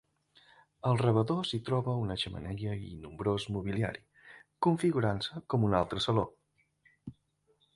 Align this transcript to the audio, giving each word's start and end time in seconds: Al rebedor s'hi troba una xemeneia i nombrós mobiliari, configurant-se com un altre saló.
Al 0.91 0.95
rebedor 1.01 1.41
s'hi 1.49 1.59
troba 1.67 1.93
una 2.05 2.15
xemeneia 2.21 2.73
i 2.87 2.89
nombrós 3.03 3.45
mobiliari, 3.57 4.03
configurant-se 4.69 5.43
com 5.55 5.69
un 5.69 5.77
altre 5.83 6.05
saló. 6.07 6.25